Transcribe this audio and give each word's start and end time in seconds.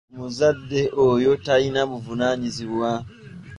Omuzadde 0.15 0.81
oyo 1.07 1.31
talina 1.45 1.81
buvunaanyizibwa. 1.89 2.89